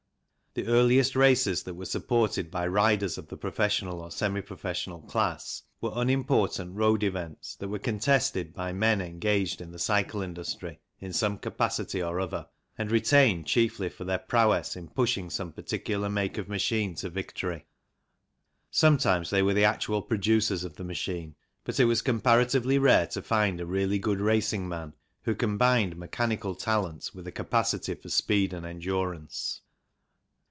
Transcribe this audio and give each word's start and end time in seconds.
The 0.53 0.67
earliest 0.67 1.15
races 1.15 1.63
that 1.63 1.75
were 1.75 1.85
supported 1.85 2.51
by 2.51 2.67
riders 2.67 3.17
of 3.17 3.29
the 3.29 3.37
professional 3.37 4.01
or 4.01 4.11
semi 4.11 4.41
professional 4.41 4.99
class 4.99 5.63
were 5.79 5.97
un 5.97 6.09
important 6.09 6.75
road 6.75 7.03
events 7.03 7.55
that 7.55 7.69
were 7.69 7.79
contested 7.79 8.53
by 8.53 8.73
men 8.73 8.99
engaged 8.99 9.61
in 9.61 9.71
the 9.71 9.79
cycle 9.79 10.21
industry 10.21 10.81
in 10.99 11.13
some 11.13 11.37
capacity 11.37 12.03
or 12.03 12.19
other, 12.19 12.47
and 12.77 12.91
retained 12.91 13.47
chiefly 13.47 13.87
for 13.87 14.03
their 14.03 14.17
prowess 14.19 14.75
in 14.75 14.89
pushing 14.89 15.29
some 15.29 15.53
particular 15.53 16.09
make 16.09 16.37
of 16.37 16.49
machine 16.49 16.95
to 16.95 17.09
victory. 17.09 17.63
Sometimes 18.69 19.29
they 19.29 19.41
were 19.41 19.53
the 19.53 19.63
actual 19.63 20.01
producers 20.01 20.65
of 20.65 20.75
the 20.75 20.83
machine, 20.83 21.33
but 21.63 21.79
it 21.79 21.85
was 21.85 22.01
comparatively 22.01 22.77
rare 22.77 23.07
to 23.07 23.21
find 23.21 23.61
a 23.61 23.65
really 23.65 23.99
good 23.99 24.19
racing 24.19 24.67
man 24.67 24.91
who 25.21 25.33
combined 25.33 25.95
mechanical 25.95 26.55
talent 26.55 27.11
with 27.13 27.25
a 27.25 27.31
capacity 27.31 27.95
for 27.95 28.09
speed 28.09 28.51
and 28.51 28.65
endurance. 28.65 29.61